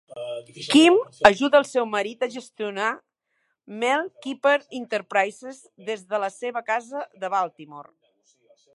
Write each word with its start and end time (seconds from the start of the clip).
Kim 0.75 0.95
ajuda 1.29 1.59
el 1.59 1.67
seu 1.71 1.85
marit 1.89 2.25
a 2.27 2.29
gestionar 2.37 2.89
Mel 3.83 4.09
Kiper 4.25 4.57
Enterprises 4.81 5.63
des 5.93 6.05
de 6.15 6.25
la 6.27 6.33
seva 6.41 6.67
casa 6.73 7.07
de 7.25 7.35
Baltimore. 7.39 7.91